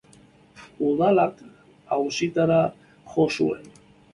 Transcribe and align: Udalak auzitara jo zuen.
Udalak 0.91 1.43
auzitara 1.99 2.59
jo 3.15 3.31
zuen. 3.37 3.71